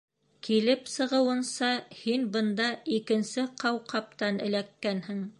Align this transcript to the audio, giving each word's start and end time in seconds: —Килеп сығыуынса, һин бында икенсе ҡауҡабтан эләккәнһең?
—Килеп 0.45 0.87
сығыуынса, 0.93 1.67
һин 1.99 2.25
бында 2.37 2.69
икенсе 2.95 3.43
ҡауҡабтан 3.65 4.41
эләккәнһең? 4.47 5.21